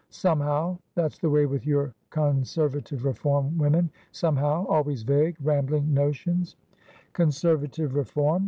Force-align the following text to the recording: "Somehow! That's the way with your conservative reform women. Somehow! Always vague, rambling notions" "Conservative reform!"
"Somehow! 0.09 0.79
That's 0.95 1.19
the 1.19 1.29
way 1.29 1.45
with 1.45 1.67
your 1.67 1.93
conservative 2.09 3.05
reform 3.05 3.55
women. 3.59 3.91
Somehow! 4.11 4.65
Always 4.65 5.03
vague, 5.03 5.37
rambling 5.39 5.93
notions" 5.93 6.55
"Conservative 7.13 7.93
reform!" 7.93 8.39